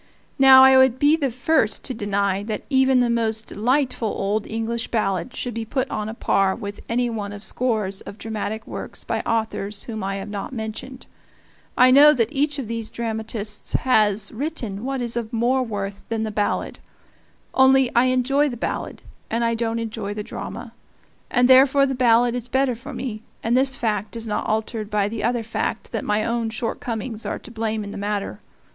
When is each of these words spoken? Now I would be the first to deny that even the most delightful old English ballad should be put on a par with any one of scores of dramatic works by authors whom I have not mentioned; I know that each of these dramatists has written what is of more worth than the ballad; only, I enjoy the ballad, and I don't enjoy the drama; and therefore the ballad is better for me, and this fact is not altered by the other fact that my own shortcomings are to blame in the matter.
Now 0.39 0.63
I 0.63 0.79
would 0.79 0.97
be 0.97 1.15
the 1.15 1.29
first 1.29 1.83
to 1.83 1.93
deny 1.93 2.41
that 2.45 2.63
even 2.71 3.01
the 3.01 3.07
most 3.11 3.45
delightful 3.45 4.07
old 4.07 4.47
English 4.47 4.87
ballad 4.87 5.35
should 5.35 5.53
be 5.53 5.63
put 5.63 5.87
on 5.91 6.09
a 6.09 6.15
par 6.15 6.55
with 6.55 6.79
any 6.89 7.07
one 7.07 7.31
of 7.31 7.43
scores 7.43 8.01
of 8.01 8.17
dramatic 8.17 8.65
works 8.65 9.03
by 9.03 9.19
authors 9.27 9.83
whom 9.83 10.03
I 10.03 10.15
have 10.15 10.31
not 10.31 10.53
mentioned; 10.53 11.05
I 11.77 11.91
know 11.91 12.15
that 12.15 12.33
each 12.33 12.57
of 12.57 12.67
these 12.67 12.89
dramatists 12.89 13.73
has 13.73 14.31
written 14.31 14.83
what 14.85 15.03
is 15.03 15.15
of 15.15 15.31
more 15.31 15.61
worth 15.61 16.01
than 16.09 16.23
the 16.23 16.31
ballad; 16.31 16.79
only, 17.53 17.93
I 17.95 18.05
enjoy 18.05 18.49
the 18.49 18.57
ballad, 18.57 19.03
and 19.29 19.45
I 19.45 19.53
don't 19.53 19.77
enjoy 19.77 20.15
the 20.15 20.23
drama; 20.23 20.73
and 21.29 21.47
therefore 21.47 21.85
the 21.85 21.93
ballad 21.93 22.33
is 22.33 22.47
better 22.47 22.73
for 22.73 22.91
me, 22.91 23.21
and 23.43 23.55
this 23.55 23.75
fact 23.75 24.15
is 24.17 24.25
not 24.25 24.47
altered 24.47 24.89
by 24.89 25.07
the 25.07 25.23
other 25.23 25.43
fact 25.43 25.91
that 25.91 26.03
my 26.03 26.23
own 26.23 26.49
shortcomings 26.49 27.23
are 27.23 27.37
to 27.37 27.51
blame 27.51 27.83
in 27.83 27.91
the 27.91 27.99
matter. 27.99 28.39